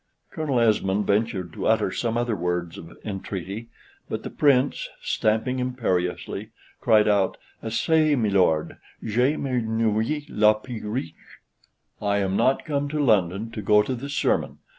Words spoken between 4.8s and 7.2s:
stamping imperiously, cried